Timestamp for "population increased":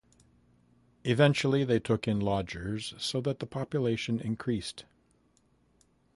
3.45-4.83